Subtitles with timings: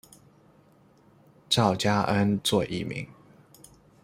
[1.47, 3.07] 赵佳恩作艺名。